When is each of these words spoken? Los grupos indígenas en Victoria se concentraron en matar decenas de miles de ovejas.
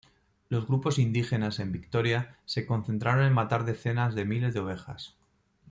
Los 0.49 0.65
grupos 0.65 0.97
indígenas 0.97 1.59
en 1.59 1.71
Victoria 1.71 2.35
se 2.45 2.65
concentraron 2.65 3.23
en 3.23 3.33
matar 3.33 3.65
decenas 3.65 4.15
de 4.15 4.25
miles 4.25 4.55
de 4.55 4.61
ovejas. 4.61 5.15